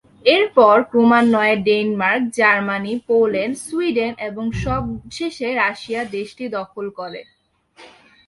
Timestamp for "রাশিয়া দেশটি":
5.53-6.45